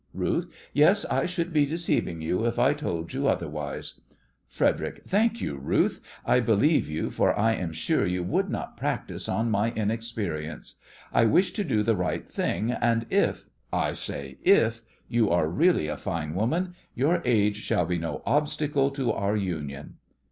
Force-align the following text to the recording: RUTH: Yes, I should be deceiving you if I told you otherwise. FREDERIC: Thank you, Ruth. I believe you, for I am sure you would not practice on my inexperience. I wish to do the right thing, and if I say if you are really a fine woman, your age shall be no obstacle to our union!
RUTH: 0.15 0.47
Yes, 0.73 1.05
I 1.11 1.27
should 1.27 1.53
be 1.53 1.67
deceiving 1.67 2.21
you 2.21 2.43
if 2.47 2.57
I 2.57 2.73
told 2.73 3.13
you 3.13 3.27
otherwise. 3.27 4.01
FREDERIC: 4.47 5.03
Thank 5.05 5.39
you, 5.41 5.57
Ruth. 5.57 6.01
I 6.25 6.39
believe 6.39 6.89
you, 6.89 7.11
for 7.11 7.37
I 7.37 7.53
am 7.53 7.71
sure 7.71 8.03
you 8.07 8.23
would 8.23 8.49
not 8.49 8.77
practice 8.77 9.29
on 9.29 9.51
my 9.51 9.71
inexperience. 9.71 10.79
I 11.13 11.25
wish 11.25 11.51
to 11.53 11.63
do 11.63 11.83
the 11.83 11.95
right 11.95 12.27
thing, 12.27 12.71
and 12.71 13.05
if 13.11 13.45
I 13.71 13.93
say 13.93 14.39
if 14.43 14.81
you 15.07 15.29
are 15.29 15.47
really 15.47 15.87
a 15.87 15.97
fine 15.97 16.33
woman, 16.33 16.73
your 16.95 17.21
age 17.23 17.57
shall 17.57 17.85
be 17.85 17.99
no 17.99 18.23
obstacle 18.25 18.89
to 18.89 19.11
our 19.11 19.35
union! 19.37 19.97